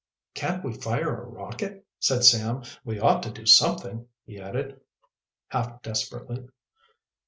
[0.33, 2.63] "Can't we fire a rocket?" said Sam.
[2.83, 4.81] "We ought to do something," he added,
[5.49, 6.47] half desperately.